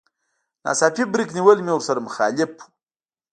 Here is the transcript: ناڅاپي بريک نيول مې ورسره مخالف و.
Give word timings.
ناڅاپي 0.63 1.03
بريک 1.13 1.29
نيول 1.37 1.57
مې 1.65 1.73
ورسره 1.75 2.05
مخالف 2.07 2.49
و. 2.55 2.59